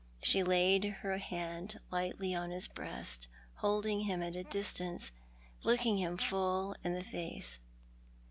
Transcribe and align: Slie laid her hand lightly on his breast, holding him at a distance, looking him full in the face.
Slie 0.23 0.41
laid 0.47 0.83
her 1.03 1.19
hand 1.19 1.79
lightly 1.91 2.33
on 2.33 2.49
his 2.49 2.67
breast, 2.67 3.27
holding 3.57 4.05
him 4.05 4.23
at 4.23 4.35
a 4.35 4.43
distance, 4.43 5.11
looking 5.61 5.99
him 5.99 6.17
full 6.17 6.75
in 6.83 6.95
the 6.95 7.03
face. 7.03 7.59